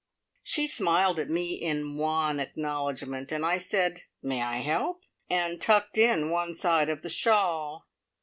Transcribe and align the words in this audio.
She 0.41 0.65
smiled 0.65 1.19
at 1.19 1.29
me 1.29 1.53
in 1.53 1.95
wan 1.95 2.39
acknowledgment, 2.39 3.31
and 3.31 3.45
I 3.45 3.59
said, 3.59 4.05
"May 4.23 4.41
I 4.41 4.61
help?" 4.61 5.03
and 5.29 5.61
tucked 5.61 5.95
in 5.95 6.31
one 6.31 6.55
side 6.55 6.89
of 6.89 7.03
the 7.03 7.07
shawl. 7.09 7.85